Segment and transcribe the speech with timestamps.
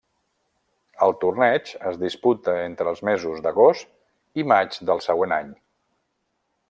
[1.07, 5.53] El torneig es disputa entre els mesos d'agost i maig del següent any.